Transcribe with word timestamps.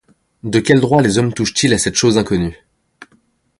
De 0.41 0.59
quel 0.59 0.79
droit 0.81 1.03
les 1.03 1.19
hommes 1.19 1.31
touchent-ils 1.31 1.75
à 1.75 1.77
cette 1.77 1.93
chose 1.93 2.17
inconnue? 2.17 2.65